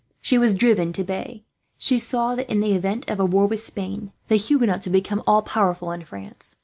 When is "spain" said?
3.61-4.11